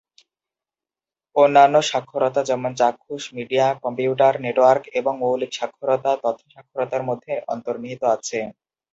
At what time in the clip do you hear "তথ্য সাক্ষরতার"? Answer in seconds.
6.23-7.03